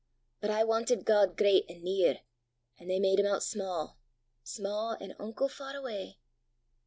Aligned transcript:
but 0.39 0.49
I 0.49 0.63
wantit 0.63 1.05
God 1.05 1.37
great 1.37 1.69
an' 1.69 1.83
near, 1.83 2.21
an' 2.79 2.87
they 2.87 2.99
made 2.99 3.19
him 3.19 3.27
oot 3.27 3.43
sma' 3.43 3.93
sma', 4.43 4.97
an' 4.99 5.15
unco 5.19 5.47
far 5.47 5.75
awa'. 5.75 6.15